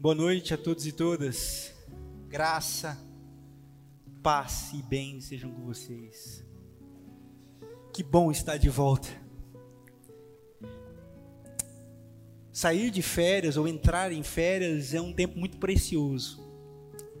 [0.00, 1.74] Boa noite a todos e todas.
[2.28, 2.96] Graça,
[4.22, 6.46] paz e bem sejam com vocês.
[7.92, 9.08] Que bom estar de volta.
[12.52, 16.48] Sair de férias ou entrar em férias é um tempo muito precioso.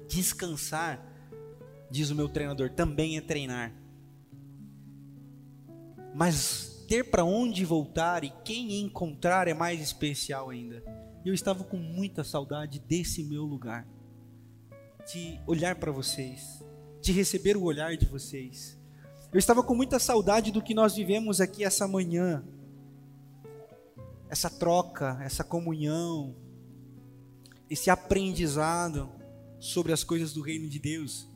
[0.06, 1.04] Descansar,
[1.90, 3.74] diz o meu treinador, também é treinar.
[6.14, 11.07] Mas ter para onde voltar e quem encontrar é mais especial ainda.
[11.24, 13.86] E eu estava com muita saudade desse meu lugar,
[15.12, 16.62] de olhar para vocês,
[17.00, 18.78] de receber o olhar de vocês.
[19.32, 22.44] Eu estava com muita saudade do que nós vivemos aqui essa manhã,
[24.28, 26.34] essa troca, essa comunhão,
[27.68, 29.10] esse aprendizado
[29.58, 31.28] sobre as coisas do reino de Deus.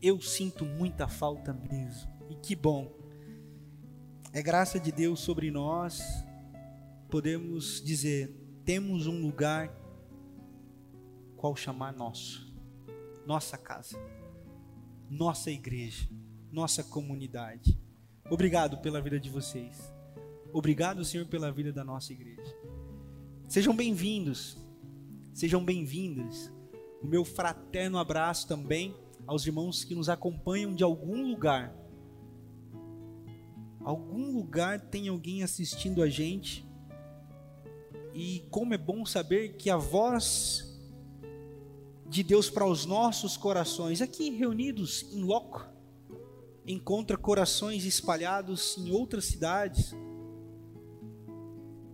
[0.00, 2.92] Eu sinto muita falta mesmo, e que bom.
[4.32, 6.02] É graça de Deus sobre nós,
[7.08, 9.70] podemos dizer, temos um lugar
[11.36, 12.46] qual chamar nosso,
[13.26, 13.98] nossa casa,
[15.10, 16.08] nossa igreja,
[16.50, 17.78] nossa comunidade.
[18.30, 19.92] Obrigado pela vida de vocês.
[20.52, 22.56] Obrigado, Senhor, pela vida da nossa igreja.
[23.48, 24.56] Sejam bem-vindos.
[25.34, 26.52] Sejam bem-vindas.
[27.02, 28.94] O meu fraterno abraço também
[29.26, 31.74] aos irmãos que nos acompanham de algum lugar.
[33.80, 36.64] Algum lugar tem alguém assistindo a gente
[38.14, 40.68] e como é bom saber que a voz
[42.06, 45.66] de Deus para os nossos corações, aqui reunidos em loco,
[46.66, 49.94] encontra corações espalhados em outras cidades,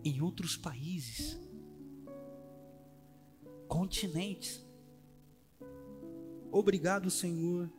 [0.05, 1.39] em outros países,
[3.69, 4.67] continentes.
[6.51, 7.71] Obrigado, Senhor,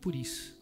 [0.00, 0.60] por isso.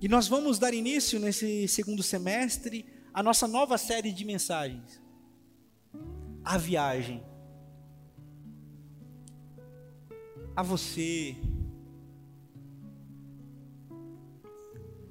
[0.00, 5.02] E nós vamos dar início nesse segundo semestre a nossa nova série de mensagens.
[6.44, 7.20] A viagem.
[10.54, 11.36] A você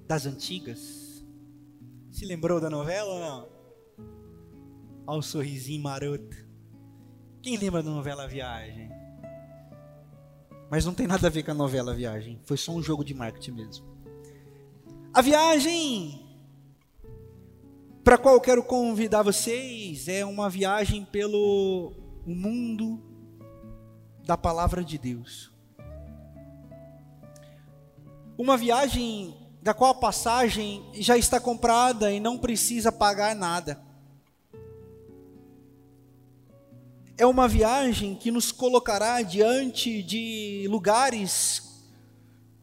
[0.08, 1.22] das antigas.
[2.10, 3.50] Se lembrou da novela ou não?
[5.06, 6.48] Olha o sorrisinho maroto.
[7.42, 8.90] Quem lembra da novela Viagem?
[10.72, 12.40] Mas não tem nada a ver com a novela Viagem.
[12.46, 13.86] Foi só um jogo de marketing mesmo.
[15.14, 16.27] A viagem
[18.08, 21.92] para qual eu quero convidar vocês é uma viagem pelo
[22.26, 23.04] mundo
[24.26, 25.52] da palavra de Deus.
[28.38, 33.78] Uma viagem da qual a passagem já está comprada e não precisa pagar nada.
[37.18, 41.77] É uma viagem que nos colocará diante de lugares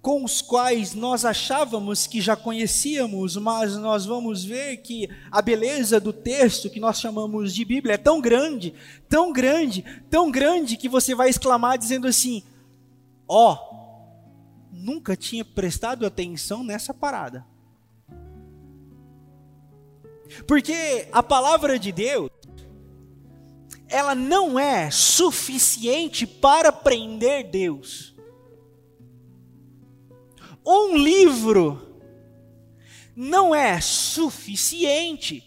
[0.05, 5.99] com os quais nós achávamos que já conhecíamos, mas nós vamos ver que a beleza
[5.99, 8.75] do texto que nós chamamos de Bíblia é tão grande,
[9.09, 12.43] tão grande, tão grande que você vai exclamar dizendo assim:
[13.27, 17.43] Ó, oh, nunca tinha prestado atenção nessa parada.
[20.47, 22.31] Porque a palavra de Deus,
[23.89, 28.14] ela não é suficiente para prender Deus
[30.67, 31.81] um livro
[33.17, 35.45] não é suficiente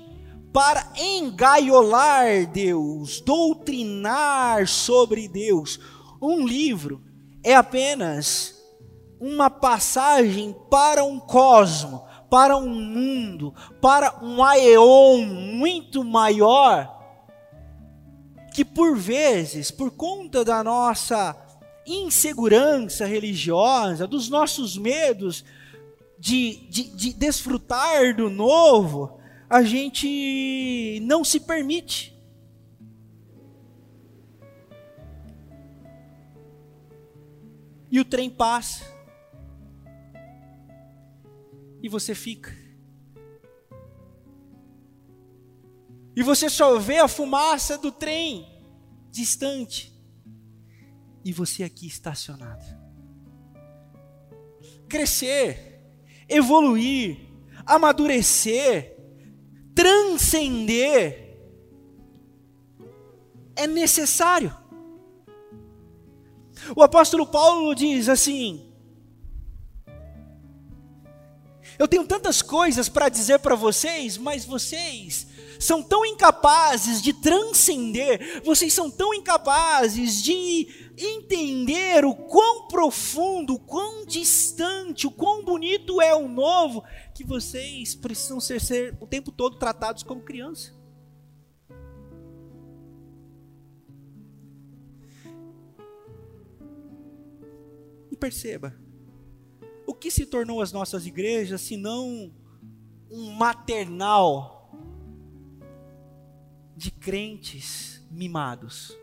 [0.54, 5.80] para engaiolar Deus, doutrinar sobre Deus.
[6.22, 7.02] Um livro
[7.44, 8.56] é apenas
[9.20, 16.96] uma passagem para um cosmo, para um mundo, para um aeon muito maior,
[18.54, 21.36] que por vezes, por conta da nossa
[21.88, 25.46] insegurança religiosa, dos nossos medos
[26.20, 32.14] de, de, de desfrutar do novo, a gente não se permite.
[37.90, 38.86] E o trem passa.
[41.82, 42.54] E você fica.
[46.14, 48.46] E você só vê a fumaça do trem
[49.10, 49.97] distante
[51.28, 52.64] e você aqui estacionado.
[54.88, 55.84] Crescer,
[56.30, 57.18] evoluir,
[57.66, 58.98] amadurecer,
[59.76, 61.38] transcender
[63.58, 64.56] é necessário.
[66.74, 68.74] O apóstolo Paulo diz assim:
[71.78, 75.28] Eu tenho tantas coisas para dizer para vocês, mas vocês
[75.60, 83.60] são tão incapazes de transcender, vocês são tão incapazes de entender o quão profundo, o
[83.60, 86.84] quão distante, o quão bonito é o novo,
[87.14, 90.76] que vocês precisam ser, ser o tempo todo tratados como criança.
[98.12, 98.76] E perceba,
[99.86, 102.34] o que se tornou as nossas igrejas se não
[103.12, 104.72] um maternal
[106.76, 108.98] de crentes mimados?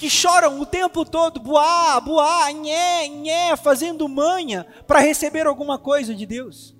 [0.00, 6.14] Que choram o tempo todo, buá, buá, nhé, nhé, fazendo manha para receber alguma coisa
[6.14, 6.74] de Deus.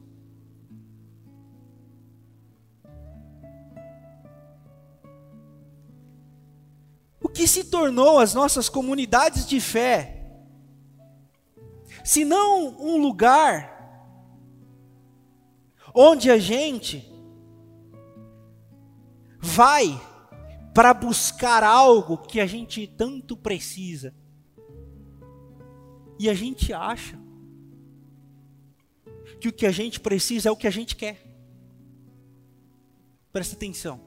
[7.22, 10.24] O que se tornou as nossas comunidades de fé,
[12.02, 13.68] se não um lugar
[15.94, 17.06] onde a gente
[19.38, 20.00] vai
[20.74, 24.14] para buscar algo que a gente tanto precisa.
[26.18, 27.18] E a gente acha
[29.40, 31.26] que o que a gente precisa é o que a gente quer.
[33.32, 34.00] Presta atenção.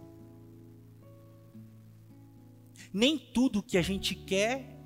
[2.94, 4.80] Nem tudo que a gente quer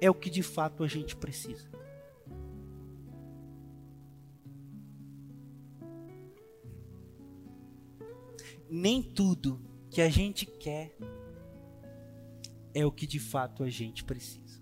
[0.00, 1.70] é o que de fato a gente precisa.
[8.70, 10.96] Nem tudo que a gente quer
[12.74, 14.58] é o que de fato a gente precisa.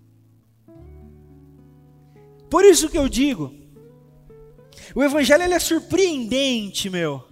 [2.49, 3.55] Por isso que eu digo,
[4.93, 7.25] o evangelho ele é surpreendente, meu.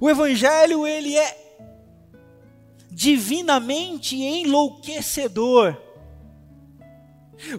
[0.00, 1.62] O evangelho ele é
[2.90, 5.80] divinamente enlouquecedor.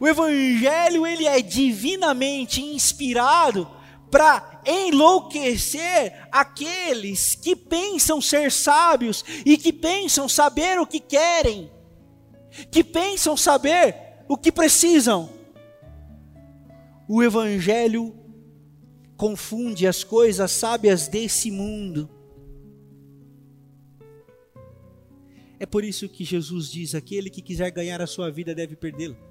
[0.01, 3.76] O evangelho ele é divinamente inspirado
[4.09, 11.69] para enlouquecer aqueles que pensam ser sábios e que pensam saber o que querem,
[12.71, 13.95] que pensam saber
[14.27, 15.29] o que precisam.
[17.07, 18.15] O Evangelho
[19.15, 22.09] confunde as coisas sábias desse mundo.
[25.59, 29.26] É por isso que Jesus diz: aquele que quiser ganhar a sua vida deve perdê-la.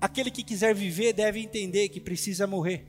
[0.00, 2.86] Aquele que quiser viver deve entender que precisa morrer.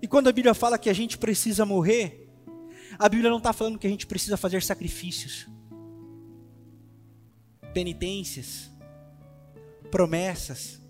[0.00, 2.28] E quando a Bíblia fala que a gente precisa morrer,
[2.98, 5.46] a Bíblia não está falando que a gente precisa fazer sacrifícios,
[7.72, 8.70] penitências,
[9.90, 10.80] promessas.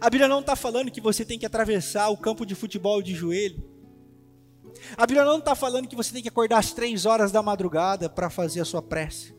[0.00, 3.14] A Bíblia não está falando que você tem que atravessar o campo de futebol de
[3.14, 3.71] joelho.
[4.96, 8.08] A Bíblia não está falando que você tem que acordar às três horas da madrugada
[8.08, 9.34] para fazer a sua prece.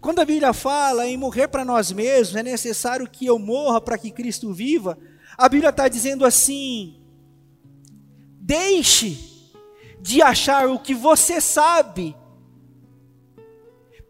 [0.00, 3.98] Quando a Bíblia fala em morrer para nós mesmos, é necessário que eu morra para
[3.98, 4.98] que Cristo viva.
[5.36, 7.00] A Bíblia está dizendo assim:
[8.40, 9.18] deixe
[10.00, 12.16] de achar o que você sabe,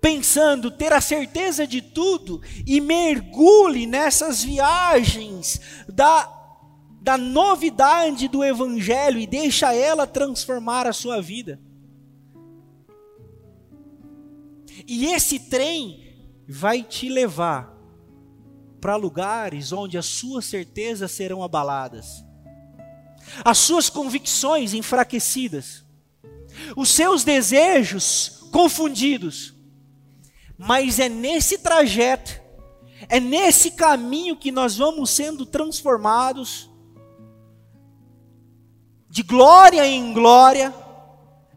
[0.01, 6.38] pensando ter a certeza de tudo, e mergulhe nessas viagens da
[7.09, 11.59] da novidade do Evangelho e deixa ela transformar a sua vida.
[14.87, 16.05] E esse trem
[16.47, 17.75] vai te levar
[18.79, 22.23] para lugares onde as suas certezas serão abaladas,
[23.43, 25.87] as suas convicções enfraquecidas,
[26.77, 29.55] os seus desejos confundidos.
[30.59, 32.39] Mas é nesse trajeto,
[33.09, 36.69] é nesse caminho que nós vamos sendo transformados
[39.19, 40.73] de glória em glória,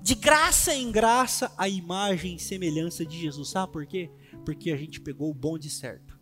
[0.01, 3.49] de graça em graça, a imagem e semelhança de Jesus.
[3.49, 4.09] Sabe por quê?
[4.43, 6.19] Porque a gente pegou o bonde certo.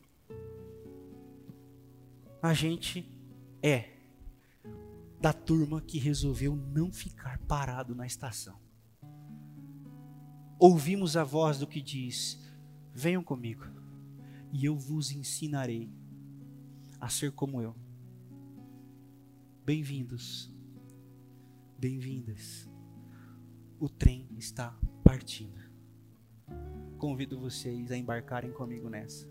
[2.42, 3.10] A gente
[3.64, 3.90] é
[5.22, 8.60] da turma que resolveu não ficar parado na estação.
[10.60, 12.38] Ouvimos a voz do que diz:
[12.94, 13.64] Venham comigo,
[14.52, 15.90] e eu vos ensinarei
[17.00, 17.74] a ser como eu.
[19.64, 20.59] Bem-vindos
[21.80, 22.70] bem-vindas.
[23.80, 25.58] O trem está partindo.
[26.98, 29.26] Convido vocês a embarcarem comigo nessa.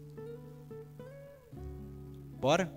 [2.40, 2.72] Bora?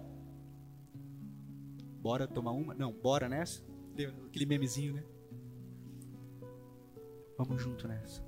[2.02, 2.74] Bora tomar uma?
[2.74, 3.64] Não, bora nessa?
[4.28, 5.06] Aquele memezinho, né?
[7.38, 8.22] Vamos junto nessa.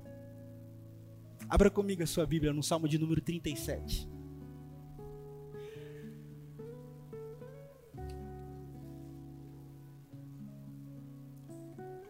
[1.46, 4.08] Abra comigo a sua Bíblia no Salmo de número 37.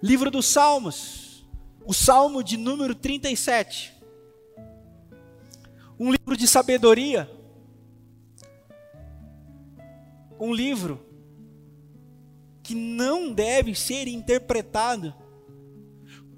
[0.04, 1.46] Livro dos Salmos,
[1.82, 3.90] o Salmo de número 37.
[5.98, 7.26] Um livro de sabedoria.
[10.38, 11.00] Um livro
[12.62, 15.14] que não deve ser interpretado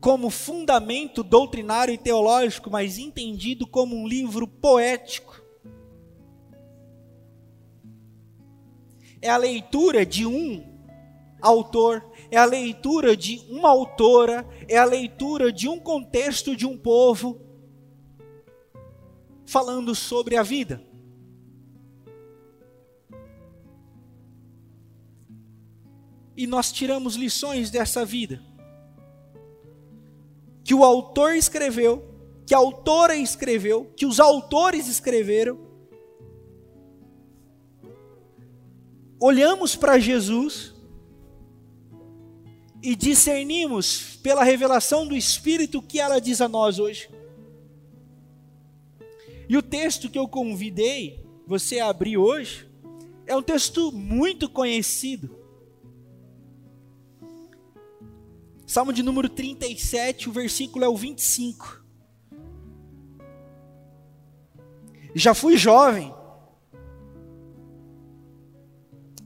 [0.01, 5.43] como fundamento doutrinário e teológico, mas entendido como um livro poético.
[9.21, 10.76] é a leitura de um
[11.47, 16.77] autor, é a leitura de uma autora, é a leitura de um contexto de um
[16.77, 17.41] povo
[19.45, 20.83] falando sobre a vida.
[26.37, 28.43] E nós tiramos lições dessa vida.
[30.63, 32.05] Que o autor escreveu,
[32.45, 35.59] que a autora escreveu, que os autores escreveram.
[39.19, 40.76] Olhamos para Jesus
[42.87, 47.11] e discernimos pela revelação do Espírito o que ela diz a nós hoje.
[49.49, 52.71] E o texto que eu convidei você a abrir hoje
[53.27, 55.37] é um texto muito conhecido.
[58.65, 61.85] Salmo de número 37, o versículo é o 25.
[65.13, 66.15] Já fui jovem.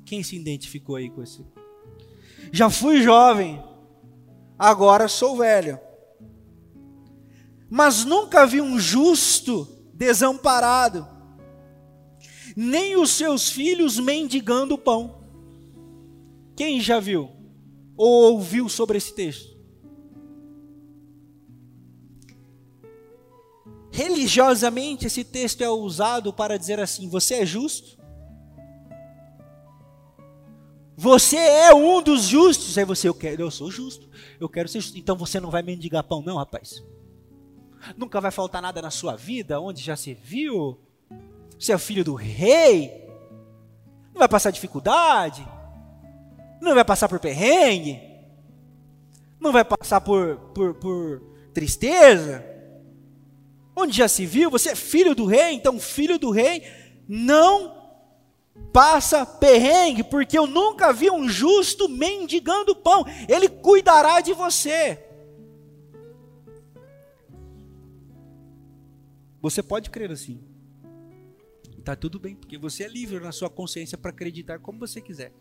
[0.06, 1.44] Quem se identificou aí com esse?
[2.52, 3.62] Já fui jovem,
[4.58, 5.78] agora sou velho.
[7.68, 11.06] Mas nunca vi um justo desamparado,
[12.56, 15.20] nem os seus filhos mendigando pão.
[16.56, 17.30] Quem já viu
[17.96, 19.56] ou ouviu sobre esse texto?
[23.92, 27.99] Religiosamente, esse texto é usado para dizer assim: você é justo?
[31.00, 32.76] Você é um dos justos.
[32.76, 34.06] Aí você, eu quero, eu sou justo.
[34.38, 34.98] Eu quero ser justo.
[34.98, 36.84] Então você não vai mendigar pão, não, rapaz.
[37.96, 40.78] Nunca vai faltar nada na sua vida, onde já se viu.
[41.58, 43.08] Você é filho do rei.
[44.12, 45.42] Não vai passar dificuldade.
[46.60, 47.98] Não vai passar por perrengue.
[49.40, 51.22] Não vai passar por, por, por
[51.54, 52.44] tristeza.
[53.74, 56.62] Onde já se viu, você é filho do rei, então filho do rei
[57.08, 57.79] não
[58.72, 63.04] passa perrengue, porque eu nunca vi um justo mendigando pão.
[63.28, 64.98] Ele cuidará de você.
[69.40, 70.40] Você pode crer assim.
[71.78, 75.32] Está tudo bem, porque você é livre na sua consciência para acreditar como você quiser.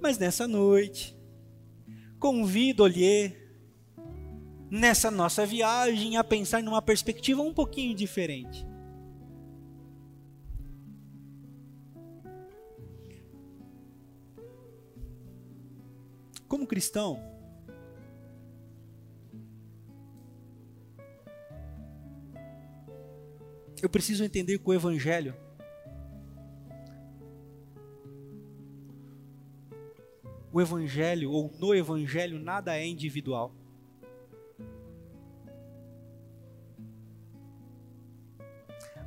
[0.00, 1.16] Mas nessa noite,
[2.18, 3.32] convido-lhe,
[4.68, 8.66] nessa nossa viagem, a pensar numa perspectiva um pouquinho diferente.
[16.48, 17.34] Como cristão,
[23.82, 25.34] Eu preciso entender que o Evangelho
[30.56, 33.52] o Evangelho, ou no Evangelho, nada é individual.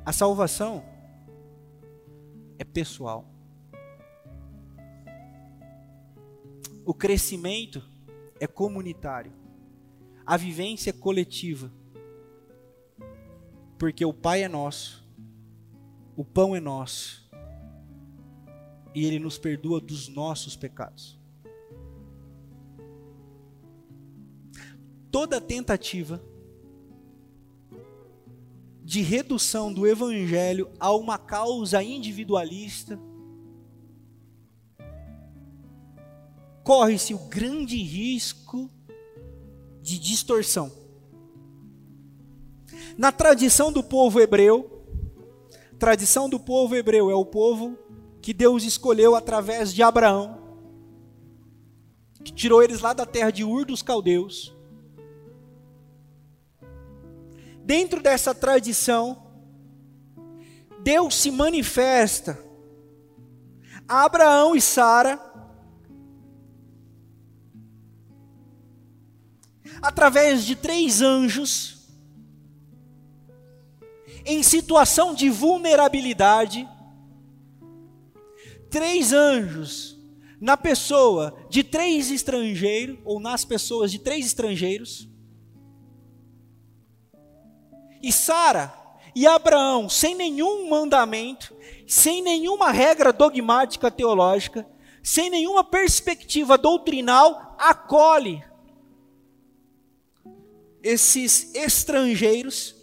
[0.06, 0.84] A salvação
[2.56, 3.28] é pessoal.
[6.84, 7.82] O crescimento
[8.38, 9.32] é comunitário.
[10.24, 11.70] A vivência é coletiva
[13.80, 15.02] porque o Pai é nosso,
[16.14, 17.26] o pão é nosso,
[18.94, 21.18] e Ele nos perdoa dos nossos pecados.
[25.10, 26.22] Toda tentativa
[28.84, 33.00] de redução do Evangelho a uma causa individualista
[36.62, 38.70] corre-se o grande risco
[39.82, 40.70] de distorção.
[42.96, 44.84] Na tradição do povo hebreu,
[45.78, 47.78] tradição do povo hebreu é o povo
[48.20, 50.38] que Deus escolheu através de Abraão,
[52.22, 54.54] que tirou eles lá da terra de Ur dos caldeus.
[57.64, 59.22] Dentro dessa tradição,
[60.82, 62.38] Deus se manifesta
[63.88, 65.29] a Abraão e Sara
[69.82, 71.80] através de três anjos
[74.24, 76.68] em situação de vulnerabilidade,
[78.70, 79.98] três anjos
[80.40, 85.08] na pessoa de três estrangeiros, ou nas pessoas de três estrangeiros,
[88.02, 88.72] e Sara
[89.14, 91.54] e Abraão, sem nenhum mandamento,
[91.86, 94.66] sem nenhuma regra dogmática teológica,
[95.02, 98.42] sem nenhuma perspectiva doutrinal, acolhe
[100.82, 102.74] esses estrangeiros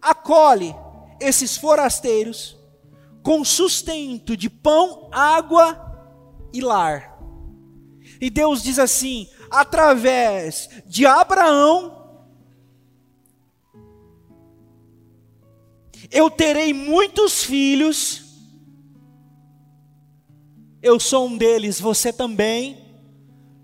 [0.00, 0.74] acolhe
[1.20, 2.56] esses forasteiros
[3.22, 5.80] com sustento de pão, água
[6.52, 7.18] e lar.
[8.20, 12.04] E Deus diz assim: através de Abraão,
[16.10, 18.22] eu terei muitos filhos,
[20.82, 22.84] eu sou um deles, você também.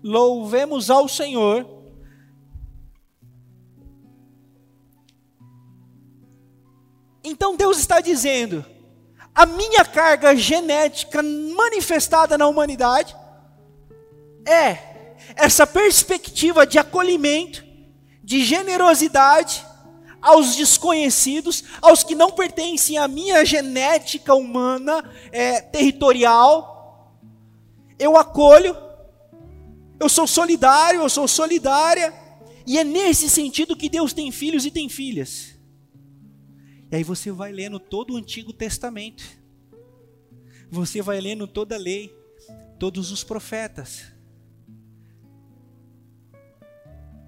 [0.03, 1.80] Louvemos ao Senhor.
[7.23, 8.65] Então Deus está dizendo:
[9.33, 13.15] a minha carga genética manifestada na humanidade
[14.45, 14.91] é
[15.35, 17.63] essa perspectiva de acolhimento,
[18.23, 19.65] de generosidade
[20.21, 27.17] aos desconhecidos, aos que não pertencem à minha genética humana é, territorial.
[27.97, 28.75] Eu acolho,
[29.99, 32.13] eu sou solidário, eu sou solidária,
[32.67, 35.50] e é nesse sentido que Deus tem filhos e tem filhas.
[36.91, 39.23] E aí você vai lendo todo o Antigo Testamento,
[40.69, 42.13] você vai lendo toda a lei,
[42.77, 44.11] todos os profetas.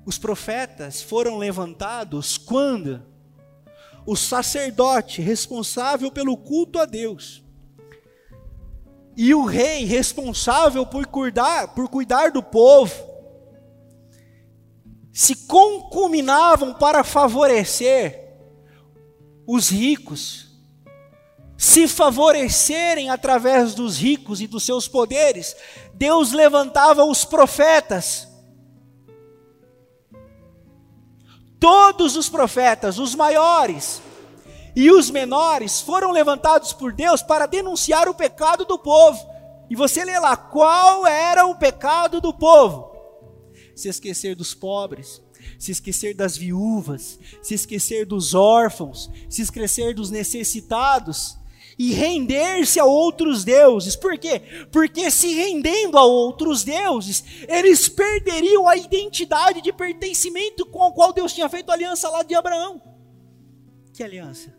[0.05, 3.01] Os profetas foram levantados quando?
[4.05, 7.41] O sacerdote responsável pelo culto a Deus.
[9.15, 12.93] E o rei responsável por cuidar, por cuidar do povo.
[15.13, 18.22] Se concuminavam para favorecer
[19.47, 20.47] os ricos,
[21.57, 25.55] se favorecerem através dos ricos e dos seus poderes,
[25.93, 28.27] Deus levantava os profetas
[31.63, 34.01] Todos os profetas, os maiores
[34.75, 39.25] e os menores, foram levantados por Deus para denunciar o pecado do povo.
[39.69, 42.91] E você lê lá, qual era o pecado do povo?
[43.73, 45.21] Se esquecer dos pobres,
[45.57, 51.37] se esquecer das viúvas, se esquecer dos órfãos, se esquecer dos necessitados,
[51.77, 53.95] e render-se a outros deuses.
[53.95, 54.41] Por quê?
[54.71, 61.13] Porque se rendendo a outros deuses, eles perderiam a identidade de pertencimento com a qual
[61.13, 62.81] Deus tinha feito aliança lá de Abraão.
[63.93, 64.55] Que aliança?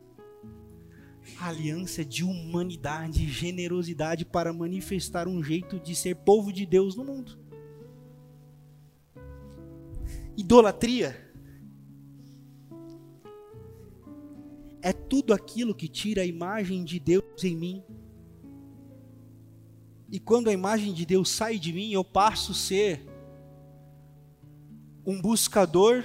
[1.40, 7.04] Aliança de humanidade e generosidade para manifestar um jeito de ser povo de Deus no
[7.04, 7.38] mundo.
[10.36, 11.24] Idolatria
[14.82, 17.82] é tudo aquilo que tira a imagem de Deus em mim.
[20.10, 23.06] E quando a imagem de Deus sai de mim, eu passo a ser
[25.06, 26.04] um buscador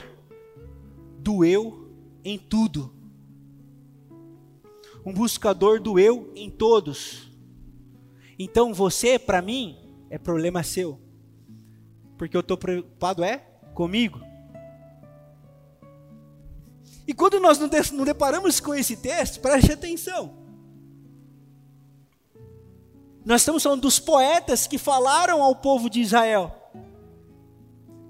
[1.20, 1.92] do eu
[2.24, 2.94] em tudo.
[5.06, 7.30] Um buscador do eu em todos.
[8.38, 9.78] Então você, para mim,
[10.10, 11.00] é problema seu.
[12.18, 13.49] Porque eu estou preocupado é
[13.80, 14.20] comigo.
[17.08, 20.38] E quando nós não deparamos com esse texto, preste atenção.
[23.24, 26.54] Nós estamos falando dos poetas que falaram ao povo de Israel,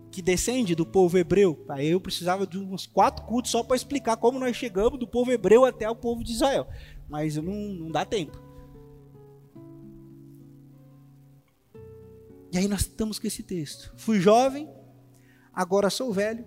[0.10, 1.64] que descende do povo hebreu.
[1.70, 5.32] Aí eu precisava de uns quatro cultos só para explicar como nós chegamos do povo
[5.32, 6.68] hebreu até o povo de Israel.
[7.08, 8.42] Mas não, não dá tempo.
[12.52, 13.94] E aí nós estamos com esse texto.
[13.96, 14.68] Fui jovem,
[15.62, 16.46] agora sou velho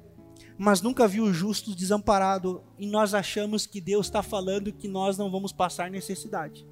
[0.59, 5.19] mas nunca viu o justo desamparado, e nós achamos que Deus está falando que nós
[5.19, 6.65] não vamos passar necessidade.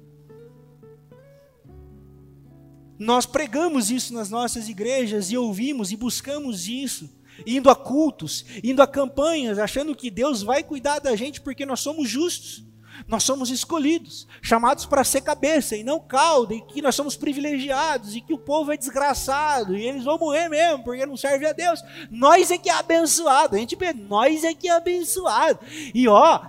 [2.97, 7.09] Nós pregamos isso nas nossas igrejas e ouvimos e buscamos isso,
[7.45, 11.79] indo a cultos, indo a campanhas, achando que Deus vai cuidar da gente porque nós
[11.79, 12.63] somos justos.
[13.07, 18.15] Nós somos escolhidos, chamados para ser cabeça e não cauda, e que nós somos privilegiados,
[18.15, 21.53] e que o povo é desgraçado, e eles vão morrer mesmo, porque não serve a
[21.53, 21.83] Deus.
[22.09, 25.59] Nós é que é abençoado, a gente pensa, nós é que é abençoado.
[25.93, 26.41] E ó,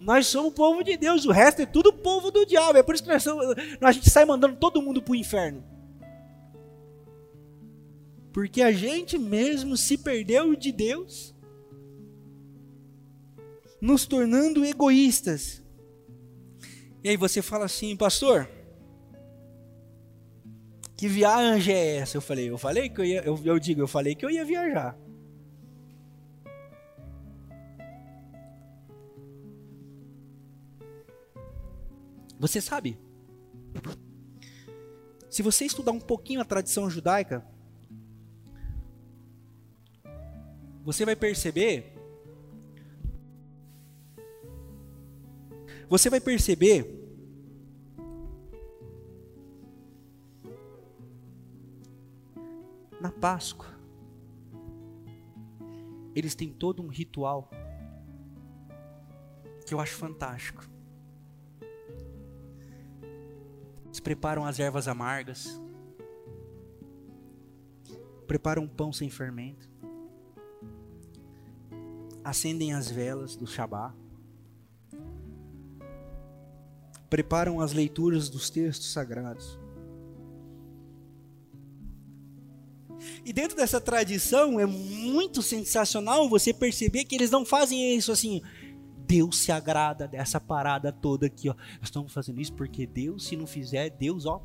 [0.00, 2.78] nós somos o povo de Deus, o resto é tudo povo do diabo.
[2.78, 3.46] É por isso que nós somos,
[3.80, 5.64] a gente sai mandando todo mundo para o inferno.
[8.32, 11.34] Porque a gente mesmo se perdeu de Deus,
[13.80, 15.62] nos tornando egoístas.
[17.02, 18.48] E aí você fala assim, pastor,
[20.96, 22.16] que viagem é essa?
[22.16, 24.44] Eu falei, eu falei que eu ia, eu, eu digo, eu falei que eu ia
[24.44, 24.98] viajar.
[32.38, 32.98] Você sabe?
[35.28, 37.44] Se você estudar um pouquinho a tradição judaica,
[40.84, 41.97] você vai perceber
[45.88, 46.86] você vai perceber
[53.00, 53.78] na Páscoa
[56.18, 57.48] eles têm todo um ritual
[59.64, 60.68] que eu acho fantástico.
[63.84, 65.60] Eles preparam as ervas amargas,
[68.26, 69.68] preparam um pão sem fermento,
[72.24, 73.94] acendem as velas do Shabat
[77.08, 79.58] preparam as leituras dos textos sagrados.
[83.24, 88.42] E dentro dessa tradição é muito sensacional você perceber que eles não fazem isso assim.
[89.06, 91.54] Deus se agrada dessa parada toda aqui, ó.
[91.54, 94.42] Nós estamos fazendo isso porque Deus, se não fizer, Deus, ó,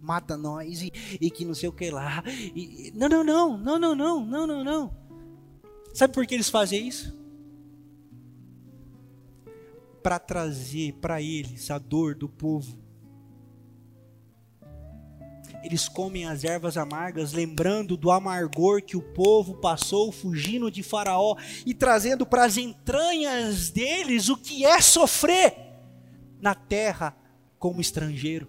[0.00, 2.22] mata nós e, e que não sei o que lá.
[2.26, 4.96] E, não, não, não, não, não, não, não, não, não.
[5.92, 7.23] Sabe por que eles fazem isso?
[10.04, 12.84] Para trazer para eles a dor do povo
[15.64, 21.38] eles comem as ervas amargas, lembrando do amargor que o povo passou fugindo de Faraó
[21.64, 25.56] e trazendo para as entranhas deles o que é sofrer
[26.38, 27.16] na terra
[27.58, 28.46] como estrangeiro.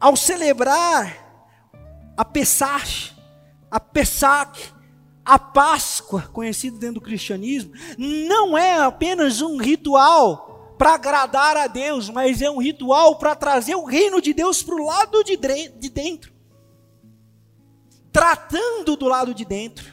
[0.00, 1.52] Ao celebrar
[2.16, 3.14] a Pesach,
[3.70, 4.72] a Pesach,
[5.28, 12.08] a Páscoa, conhecido dentro do cristianismo, não é apenas um ritual para agradar a Deus,
[12.08, 15.90] mas é um ritual para trazer o reino de Deus para o lado de, de
[15.90, 16.32] dentro.
[18.10, 19.92] Tratando do lado de dentro.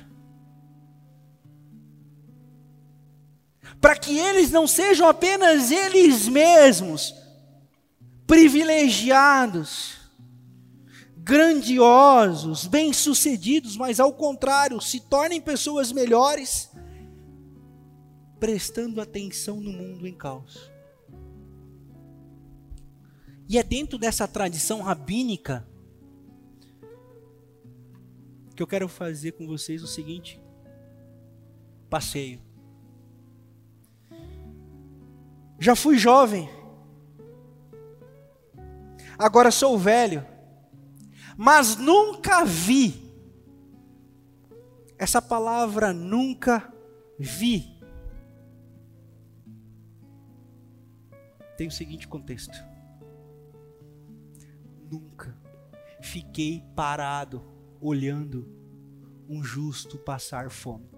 [3.82, 7.13] Para que eles não sejam apenas eles mesmos,
[8.26, 9.94] privilegiados,
[11.25, 16.71] grandiosos, bem-sucedidos, mas ao contrário, se tornem pessoas melhores,
[18.39, 20.71] prestando atenção no mundo em caos.
[23.49, 25.67] E é dentro dessa tradição rabínica
[28.55, 30.39] que eu quero fazer com vocês o seguinte
[31.89, 32.39] passeio.
[35.59, 36.47] Já fui jovem,
[39.17, 40.35] agora sou velho,
[41.38, 43.04] mas nunca vi.
[44.98, 46.74] Essa palavra nunca
[47.19, 47.76] vi.
[51.58, 52.76] Tem o seguinte contexto
[54.89, 55.36] nunca
[56.02, 57.43] fiquei parado
[57.82, 58.48] olhando
[59.28, 60.89] um justo passar fome.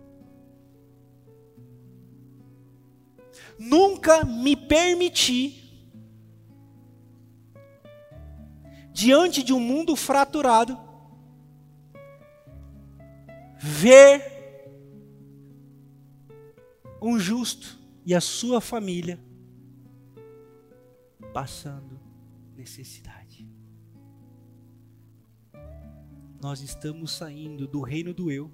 [3.57, 5.66] Nunca me permiti,
[8.97, 10.75] diante de um mundo fraturado,
[13.59, 14.23] ver
[16.99, 19.19] um justo e a sua família
[21.31, 21.99] passando
[22.55, 23.47] necessidade.
[26.41, 28.51] nós estamos saindo do reino do eu,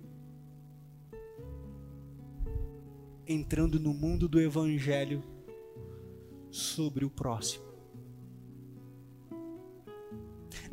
[3.26, 5.24] entrando no mundo do evangelho
[6.52, 7.73] sobre o próximo.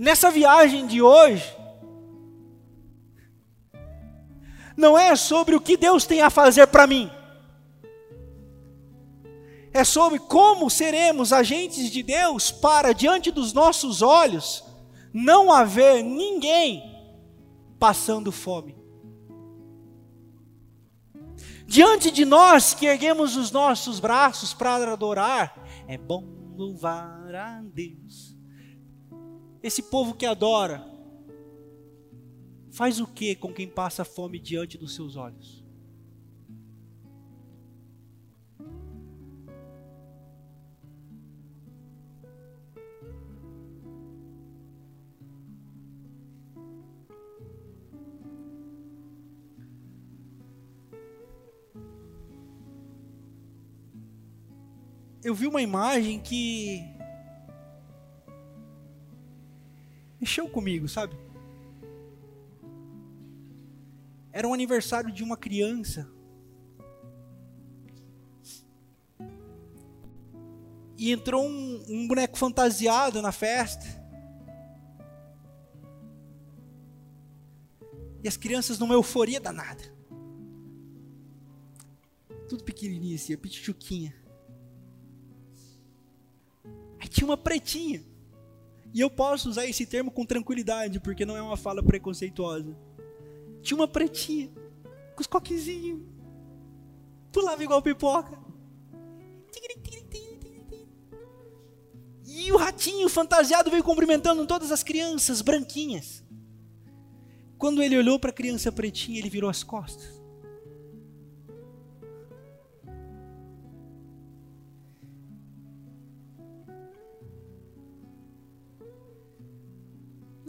[0.01, 1.55] Nessa viagem de hoje,
[4.75, 7.11] não é sobre o que Deus tem a fazer para mim,
[9.75, 14.65] é sobre como seremos agentes de Deus para, diante dos nossos olhos,
[15.13, 16.83] não haver ninguém
[17.79, 18.75] passando fome.
[21.67, 26.25] Diante de nós que erguemos os nossos braços para adorar, é bom
[26.57, 28.40] louvar a Deus.
[29.63, 30.85] Esse povo que adora,
[32.71, 35.61] faz o que com quem passa fome diante dos seus olhos?
[55.23, 57.00] eu vi uma imagem que
[60.21, 61.17] mexeu comigo, sabe?
[64.33, 66.09] Era um aniversário de uma criança.
[70.97, 73.87] E entrou um, um boneco fantasiado na festa.
[78.23, 79.83] E as crianças numa euforia danada.
[82.49, 84.21] Tudo pequenininho assim, a pitichuquinha
[87.11, 88.03] tinha uma pretinha.
[88.93, 92.77] E eu posso usar esse termo com tranquilidade, porque não é uma fala preconceituosa.
[93.63, 94.51] Tinha uma pretinha,
[95.15, 96.01] com os coquezinhos.
[97.33, 98.39] Pulava igual pipoca.
[102.27, 106.25] E o ratinho fantasiado veio cumprimentando todas as crianças branquinhas.
[107.59, 110.20] Quando ele olhou para a criança pretinha, ele virou as costas.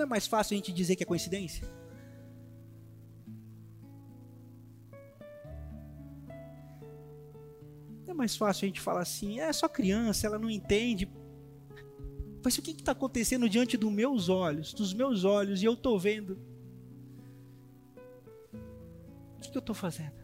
[0.02, 1.68] Não é mais fácil a gente dizer que é coincidência?
[8.08, 11.08] Não é mais fácil a gente falar assim, é só criança, ela não entende.
[12.44, 16.00] Mas o que está acontecendo diante dos meus olhos, dos meus olhos, e eu estou
[16.00, 16.40] vendo?
[19.38, 20.16] O que, que eu estou fazendo?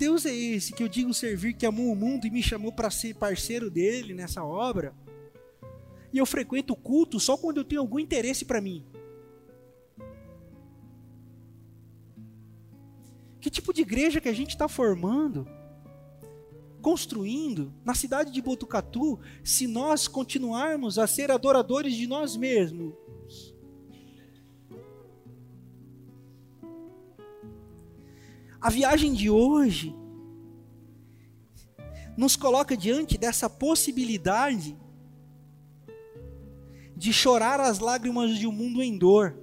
[0.00, 2.90] Deus é esse que eu digo servir, que amou o mundo e me chamou para
[2.90, 4.94] ser parceiro dele nessa obra?
[6.10, 8.82] E eu frequento o culto só quando eu tenho algum interesse para mim.
[13.42, 15.46] Que tipo de igreja que a gente está formando,
[16.80, 22.94] construindo na cidade de Botucatu, se nós continuarmos a ser adoradores de nós mesmos?
[28.60, 29.94] A viagem de hoje
[32.14, 34.76] nos coloca diante dessa possibilidade
[36.94, 39.34] de chorar as lágrimas de um mundo em dor.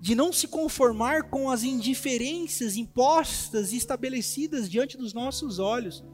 [0.00, 6.04] De não se conformar com as indiferenças impostas e estabelecidas diante dos nossos olhos.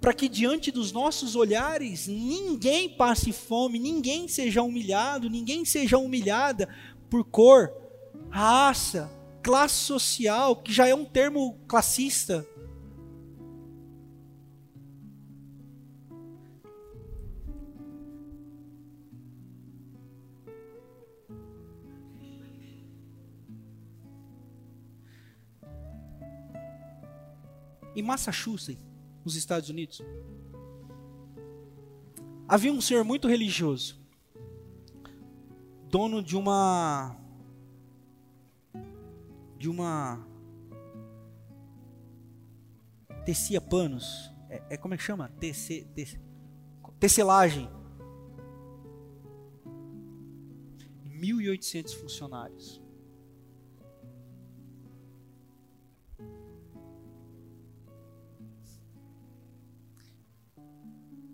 [0.00, 6.68] Para que diante dos nossos olhares ninguém passe fome, ninguém seja humilhado, ninguém seja humilhada
[7.10, 7.70] por cor,
[8.30, 9.10] raça,
[9.42, 12.46] classe social, que já é um termo classista.
[27.94, 28.89] Em Massachusetts,
[29.24, 30.02] nos Estados Unidos,
[32.48, 34.00] havia um senhor muito religioso,
[35.88, 37.16] dono de uma
[39.58, 40.26] de uma
[43.26, 44.32] tecia panos.
[44.48, 45.28] É, é como é que chama?
[45.38, 46.18] Tece, tece,
[46.98, 47.68] tecelagem.
[51.20, 52.82] 1.800 funcionários.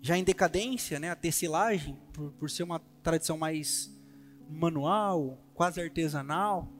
[0.07, 3.93] Já em decadência, né, a tecelagem, por, por ser uma tradição mais
[4.49, 6.71] manual, quase artesanal,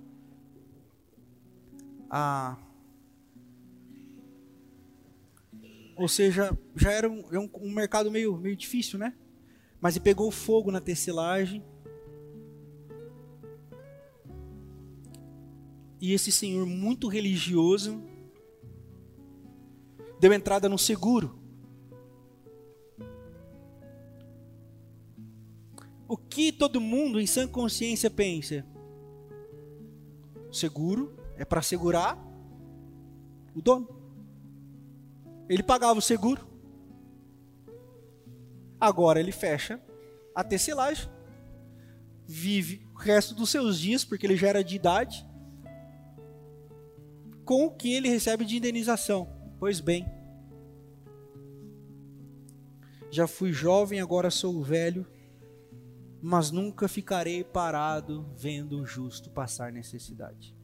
[2.10, 2.58] a
[5.94, 9.14] ou seja, já era um, é um, um, mercado meio, meio difícil, né?
[9.82, 11.62] Mas ele pegou fogo na tecelagem.
[16.00, 18.02] E esse senhor muito religioso
[20.18, 21.47] deu entrada no seguro.
[26.08, 28.66] O que todo mundo em sã consciência pensa?
[30.52, 32.18] Seguro é para segurar
[33.54, 33.90] o dono.
[35.50, 36.48] Ele pagava o seguro.
[38.80, 39.82] Agora ele fecha
[40.34, 41.10] a tecelagem.
[42.26, 45.26] Vive o resto dos seus dias, porque ele já era de idade,
[47.46, 49.30] com o que ele recebe de indenização.
[49.60, 50.06] Pois bem,
[53.10, 55.08] já fui jovem, agora sou velho,
[56.22, 60.58] mas nunca ficarei parado vendo o justo passar necessidade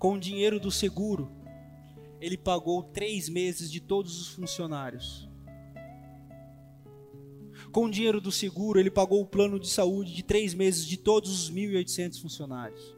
[0.00, 1.30] com o dinheiro do seguro,
[2.22, 5.28] ele pagou três meses de todos os funcionários.
[7.70, 10.96] Com o dinheiro do seguro, ele pagou o plano de saúde de três meses de
[10.96, 12.96] todos os 1.800 funcionários,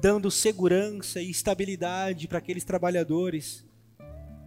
[0.00, 3.66] dando segurança e estabilidade para aqueles trabalhadores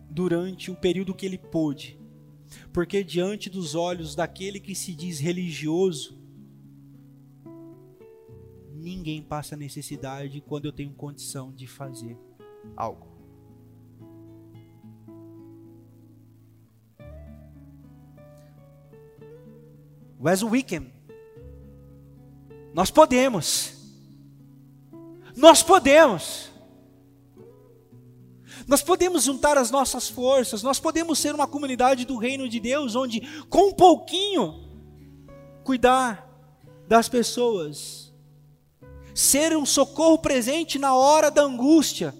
[0.09, 1.99] durante o período que ele pôde.
[2.73, 6.17] Porque diante dos olhos daquele que se diz religioso,
[8.73, 12.17] ninguém passa necessidade quando eu tenho condição de fazer
[12.75, 13.12] algo.
[20.19, 20.86] Wes Wickham,
[22.75, 23.73] nós podemos,
[25.36, 26.50] nós podemos,
[28.71, 32.95] nós podemos juntar as nossas forças, nós podemos ser uma comunidade do reino de Deus,
[32.95, 34.63] onde com um pouquinho
[35.62, 36.25] cuidar
[36.88, 38.13] das pessoas
[39.13, 42.15] ser um socorro presente na hora da angústia.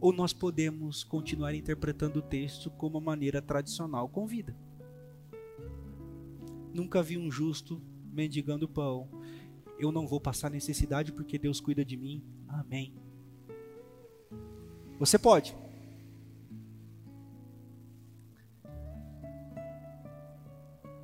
[0.00, 4.56] Ou nós podemos continuar interpretando o texto como a maneira tradicional convida.
[6.74, 7.80] Nunca vi um justo
[8.12, 9.08] mendigando pão.
[9.78, 12.22] Eu não vou passar necessidade porque Deus cuida de mim.
[12.46, 12.94] Amém.
[14.98, 15.56] Você pode.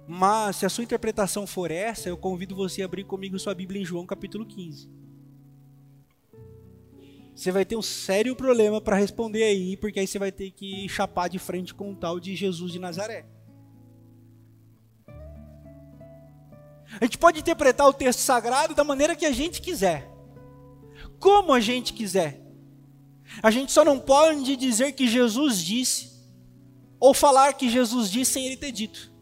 [0.07, 3.83] Mas se a sua interpretação for essa, eu convido você a abrir comigo sua Bíblia
[3.83, 4.89] em João capítulo 15.
[7.35, 10.89] Você vai ter um sério problema para responder aí, porque aí você vai ter que
[10.89, 13.27] chapar de frente com o tal de Jesus de Nazaré.
[17.01, 20.11] A gente pode interpretar o texto sagrado da maneira que a gente quiser,
[21.19, 22.43] como a gente quiser.
[23.43, 26.11] A gente só não pode dizer que Jesus disse,
[26.99, 29.13] ou falar que Jesus disse sem ele ter dito.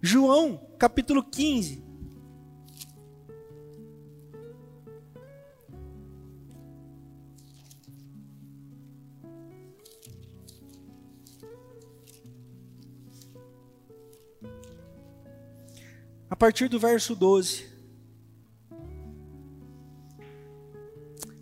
[0.00, 1.85] João, capítulo 15.
[16.36, 17.66] A partir do verso 12.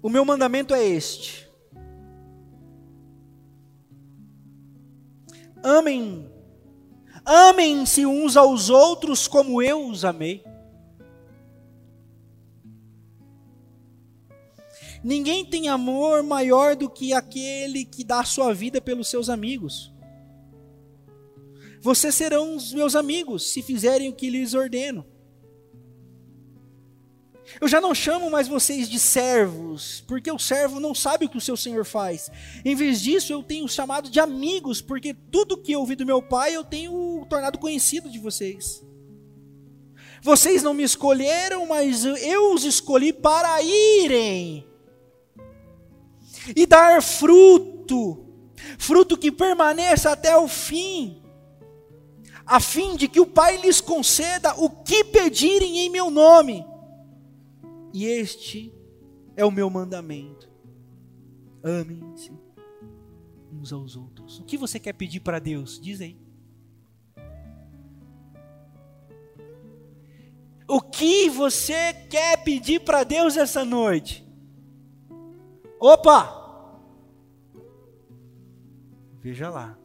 [0.01, 1.51] O meu mandamento é este:
[5.65, 6.31] Amem,
[7.25, 10.45] amem-se uns aos outros como eu os amei.
[15.03, 19.94] Ninguém tem amor maior do que aquele que dá sua vida pelos seus amigos.
[21.85, 25.05] Vocês serão os meus amigos se fizerem o que lhes ordeno.
[27.61, 31.37] Eu já não chamo mais vocês de servos, porque o servo não sabe o que
[31.37, 32.31] o seu senhor faz.
[32.65, 36.23] Em vez disso, eu tenho chamado de amigos, porque tudo que eu ouvi do meu
[36.23, 38.83] pai eu tenho tornado conhecido de vocês.
[40.23, 44.67] Vocês não me escolheram, mas eu os escolhi para irem
[46.57, 48.27] e dar fruto,
[48.79, 51.24] fruto que permaneça até o fim,
[52.47, 56.65] a fim de que o Pai lhes conceda o que pedirem em meu nome.
[57.93, 58.73] E este
[59.37, 60.51] é o meu mandamento:
[61.63, 62.33] amem-se
[63.53, 64.39] uns aos outros.
[64.41, 65.81] O que você quer pedir para Deus?
[65.81, 66.19] Diz aí.
[70.67, 74.27] O que você quer pedir para Deus essa noite?
[75.79, 76.43] Opa!
[79.21, 79.79] Veja lá.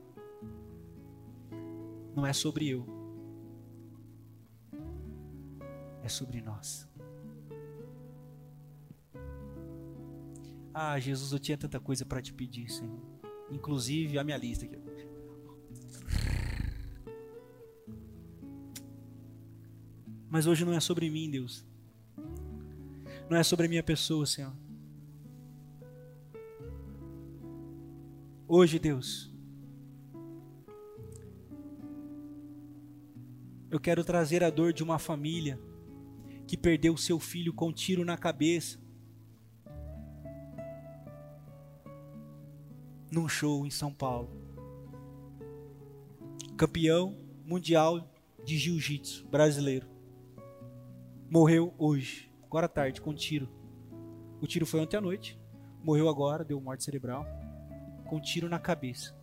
[2.20, 2.86] Não é sobre eu.
[6.04, 6.86] É sobre nós.
[10.74, 13.00] Ah, Jesus, eu tinha tanta coisa para te pedir, Senhor.
[13.50, 14.78] Inclusive a minha lista aqui.
[20.30, 21.66] Mas hoje não é sobre mim, Deus.
[23.30, 24.54] Não é sobre a minha pessoa, Senhor.
[28.46, 29.29] Hoje, Deus,
[33.72, 35.60] eu quero trazer a dor de uma família
[36.48, 38.80] que perdeu seu filho com um tiro na cabeça
[43.12, 44.30] num show em São Paulo.
[46.58, 48.12] Campeão mundial
[48.44, 49.88] de jiu-jitsu brasileiro.
[51.30, 53.50] Morreu hoje, agora à tarde, com um tiro.
[54.42, 55.40] O tiro foi ontem à noite.
[55.84, 57.26] Morreu agora, deu morte cerebral.
[58.08, 59.19] Com um tiro na cabeça.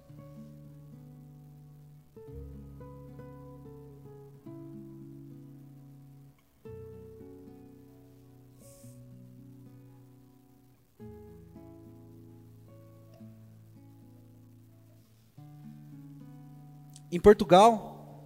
[17.26, 18.24] Portugal,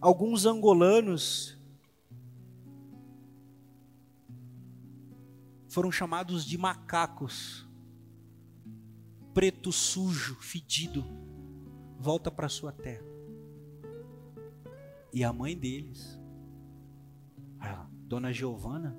[0.00, 1.60] alguns angolanos
[5.68, 7.68] foram chamados de macacos.
[9.34, 11.04] Preto sujo, fedido,
[11.98, 13.04] volta para sua terra.
[15.12, 16.20] E a mãe deles,
[17.58, 18.96] a dona Giovana,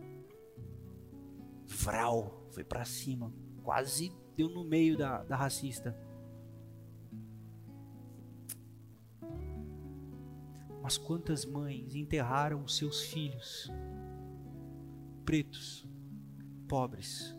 [1.66, 6.07] Vral, foi para cima, quase deu no meio da, da racista.
[10.88, 13.70] Mas quantas mães enterraram os seus filhos,
[15.26, 15.86] pretos,
[16.66, 17.36] pobres,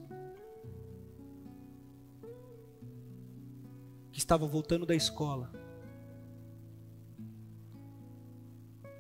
[4.13, 5.51] que estavam voltando da escola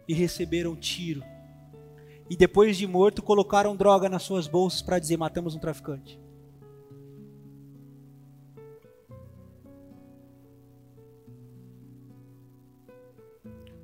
[0.09, 1.23] e receberam tiro,
[2.31, 6.19] e depois de morto colocaram droga nas suas bolsas para dizer: matamos um traficante.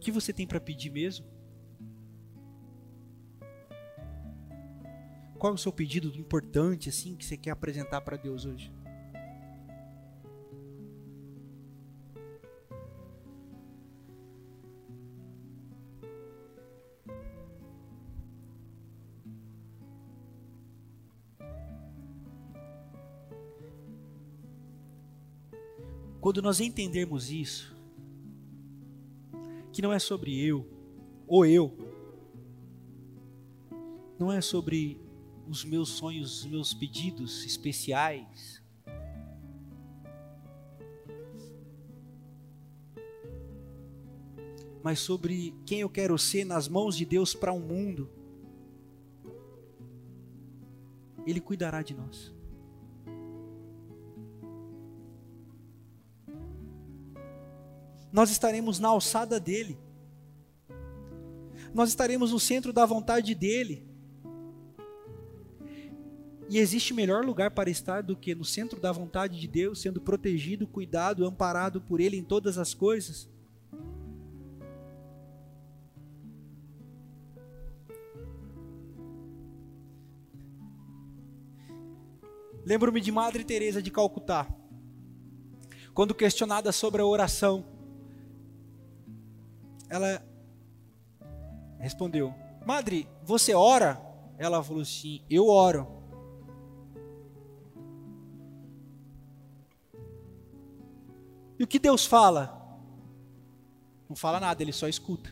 [0.04, 1.26] Que você tem para pedir mesmo?
[5.38, 8.70] Qual é o seu pedido importante assim que você quer apresentar para Deus hoje?
[26.20, 27.73] Quando nós entendermos isso,
[29.74, 30.64] que não é sobre eu
[31.26, 31.76] ou eu.
[34.16, 35.00] Não é sobre
[35.48, 38.62] os meus sonhos, os meus pedidos especiais.
[44.82, 48.10] mas sobre quem eu quero ser nas mãos de Deus para o um mundo.
[51.26, 52.33] Ele cuidará de nós.
[58.14, 59.76] Nós estaremos na alçada dele.
[61.74, 63.84] Nós estaremos no centro da vontade dele.
[66.48, 70.00] E existe melhor lugar para estar do que no centro da vontade de Deus, sendo
[70.00, 73.28] protegido, cuidado, amparado por Ele em todas as coisas?
[82.64, 84.46] Lembro-me de Madre Teresa de Calcutá,
[85.92, 87.73] quando questionada sobre a oração,
[89.94, 90.20] ela
[91.78, 92.34] respondeu:
[92.66, 94.00] Madre, você ora?
[94.36, 95.86] Ela falou assim: Eu oro.
[101.58, 102.60] E o que Deus fala?
[104.08, 105.30] Não fala nada, ele só escuta.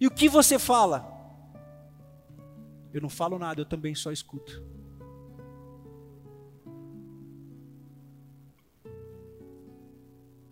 [0.00, 1.14] E o que você fala?
[2.92, 4.64] Eu não falo nada, eu também só escuto.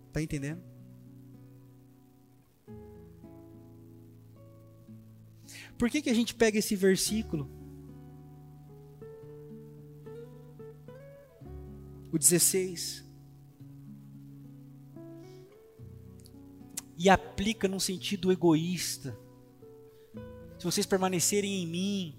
[0.09, 0.74] Está entendendo?
[5.85, 7.47] Por que, que a gente pega esse versículo?
[12.11, 13.05] O 16.
[16.97, 19.15] E aplica num sentido egoísta.
[20.59, 22.15] Se vocês permanecerem em mim,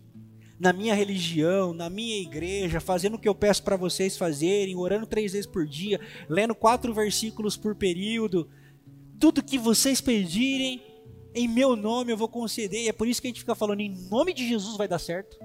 [0.59, 5.07] na minha religião, na minha igreja, fazendo o que eu peço para vocês fazerem, orando
[5.07, 5.99] três vezes por dia,
[6.29, 8.47] lendo quatro versículos por período,
[9.19, 10.83] tudo que vocês pedirem,
[11.35, 12.85] em meu nome eu vou conceder.
[12.85, 14.99] E é por isso que a gente fica falando, em nome de Jesus vai dar
[14.99, 15.37] certo.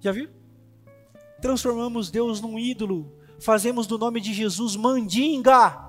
[0.00, 0.30] Já viu?
[1.40, 5.84] Transformamos Deus num ídolo, fazemos do nome de Jesus mandinga.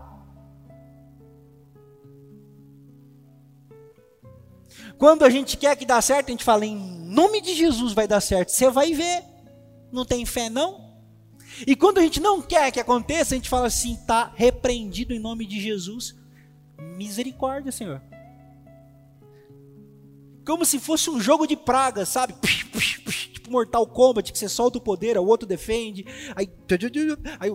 [4.97, 8.07] Quando a gente quer que dá certo, a gente fala, em nome de Jesus vai
[8.07, 8.49] dar certo.
[8.49, 9.23] Você vai ver.
[9.91, 10.87] Não tem fé, não?
[11.65, 15.19] E quando a gente não quer que aconteça, a gente fala assim, está repreendido em
[15.19, 16.15] nome de Jesus.
[16.79, 18.01] Misericórdia, Senhor.
[20.45, 22.33] Como se fosse um jogo de pragas, sabe?
[23.33, 26.05] Tipo Mortal Kombat, que você solta o poder, o outro defende.
[26.35, 26.49] Aí.
[27.39, 27.51] aí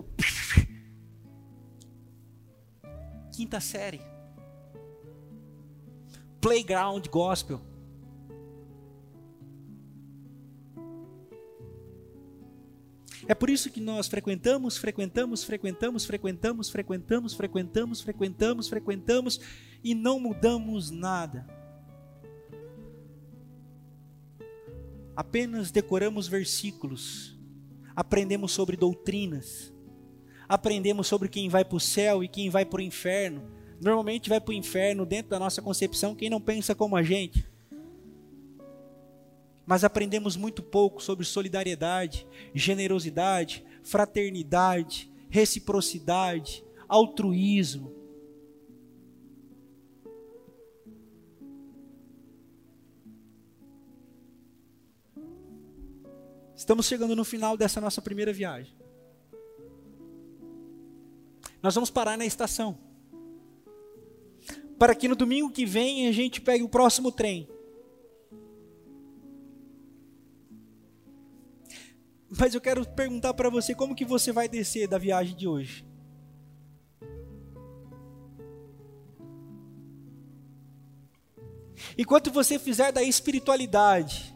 [3.35, 4.13] Quinta série
[6.43, 7.61] playground gospel.
[13.27, 19.39] É por isso que nós frequentamos, frequentamos, frequentamos, frequentamos, frequentamos, frequentamos, frequentamos, frequentamos
[19.83, 21.47] e não mudamos nada.
[25.15, 27.37] Apenas decoramos versículos,
[27.95, 29.73] aprendemos sobre doutrinas,
[30.49, 33.53] aprendemos sobre quem vai para o céu e quem vai para o inferno,
[33.83, 37.45] Normalmente vai para o inferno, dentro da nossa concepção, quem não pensa como a gente.
[39.65, 48.03] Mas aprendemos muito pouco sobre solidariedade, generosidade, fraternidade, reciprocidade, altruísmo.
[56.55, 58.73] Estamos chegando no final dessa nossa primeira viagem.
[61.61, 62.77] Nós vamos parar na estação
[64.77, 67.47] para que no domingo que vem a gente pegue o próximo trem.
[72.39, 75.85] Mas eu quero perguntar para você como que você vai descer da viagem de hoje.
[81.97, 84.33] Enquanto você fizer da espiritualidade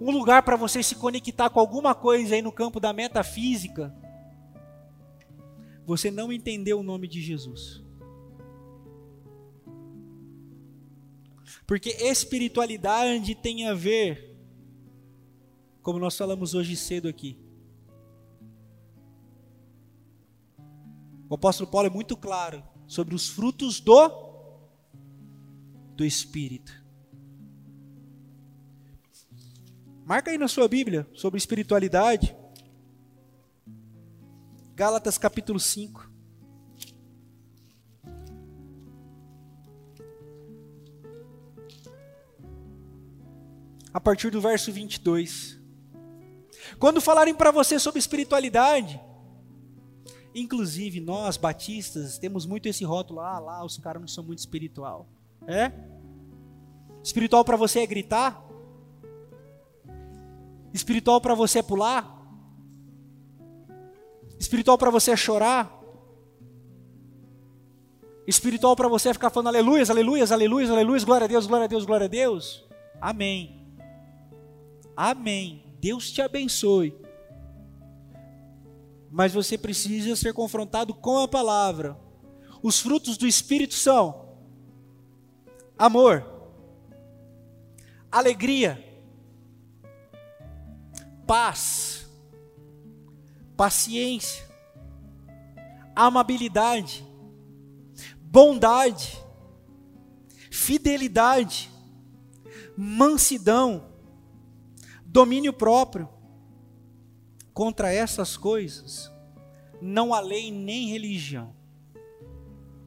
[0.00, 3.94] um lugar para você se conectar com alguma coisa aí no campo da metafísica,
[5.86, 7.80] você não entendeu o nome de Jesus.
[11.66, 14.31] Porque espiritualidade tem a ver,
[15.82, 17.38] como nós falamos hoje cedo aqui.
[21.28, 24.30] O apóstolo Paulo é muito claro sobre os frutos do
[25.96, 26.72] do espírito.
[30.04, 32.36] Marca aí na sua Bíblia sobre espiritualidade.
[34.74, 36.10] Gálatas capítulo 5.
[43.92, 45.61] A partir do verso 22.
[46.82, 49.00] Quando falarem para você sobre espiritualidade,
[50.34, 55.06] inclusive nós batistas temos muito esse rótulo, ah lá, os caras não são muito espiritual.
[55.46, 55.70] É?
[57.00, 58.44] Espiritual para você é gritar?
[60.74, 62.20] Espiritual para você é pular?
[64.36, 65.80] Espiritual para você é chorar.
[68.26, 71.68] Espiritual para você é ficar falando aleluias, aleluias, aleluias, aleluias, glória a Deus, glória a
[71.68, 72.68] Deus, glória a Deus.
[73.00, 73.68] Amém.
[74.96, 75.71] Amém.
[75.82, 76.96] Deus te abençoe.
[79.10, 81.98] Mas você precisa ser confrontado com a palavra.
[82.62, 84.28] Os frutos do Espírito são
[85.76, 86.24] amor,
[88.12, 88.80] alegria,
[91.26, 92.08] paz,
[93.56, 94.48] paciência,
[95.96, 97.04] amabilidade,
[98.20, 99.20] bondade,
[100.48, 101.68] fidelidade,
[102.76, 103.91] mansidão,
[105.12, 106.08] domínio próprio.
[107.52, 109.12] Contra essas coisas
[109.80, 111.54] não há lei nem religião.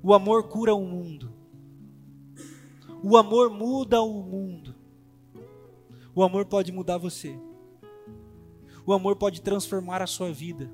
[0.02, 1.32] O amor cura o mundo.
[3.04, 4.74] O amor muda o mundo.
[6.16, 7.38] O amor pode mudar você.
[8.86, 10.72] O amor pode transformar a sua vida.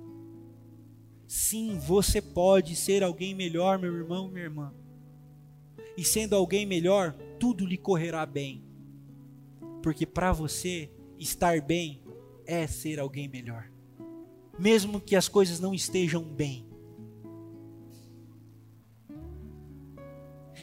[1.28, 4.74] Sim, você pode ser alguém melhor, meu irmão, minha irmã.
[5.98, 8.64] E sendo alguém melhor, tudo lhe correrá bem.
[9.82, 10.90] Porque para você
[11.22, 12.02] estar bem
[12.46, 13.70] é ser alguém melhor.
[14.58, 16.66] Mesmo que as coisas não estejam bem.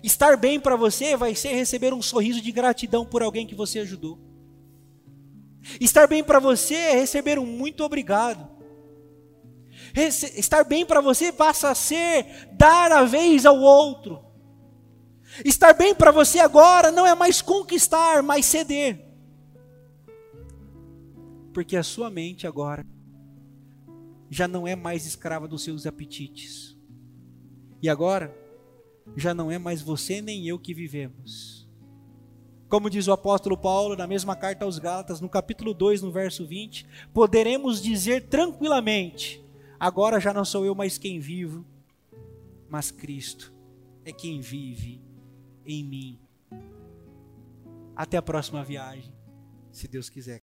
[0.03, 3.79] Estar bem para você vai ser receber um sorriso de gratidão por alguém que você
[3.81, 4.19] ajudou.
[5.81, 8.49] Estar bem para você é receber um muito obrigado.
[9.95, 14.25] Estar bem para você passa a ser dar a vez ao outro.
[15.45, 19.08] Estar bem para você agora não é mais conquistar, mas ceder.
[21.53, 22.87] Porque a sua mente agora
[24.31, 26.77] já não é mais escrava dos seus apetites.
[27.83, 28.35] E agora
[29.17, 31.69] já não é mais você nem eu que vivemos.
[32.69, 36.47] Como diz o apóstolo Paulo na mesma carta aos Gálatas, no capítulo 2, no verso
[36.47, 39.43] 20, poderemos dizer tranquilamente:
[39.81, 41.65] agora já não sou eu mais quem vivo,
[42.69, 43.55] mas Cristo
[44.05, 45.01] é quem vive
[45.65, 46.19] em mim.
[47.97, 49.13] Até a próxima viagem,
[49.73, 50.37] se Deus quiser.